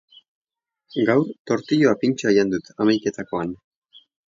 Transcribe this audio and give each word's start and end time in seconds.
gaur 1.09 1.25
tortilla 1.51 1.93
pintxoa 2.05 2.35
jan 2.39 2.51
dut 2.55 2.73
hamaiketakoan 2.77 3.55